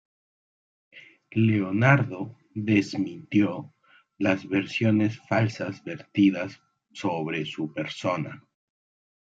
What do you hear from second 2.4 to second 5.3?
desmintió las versiones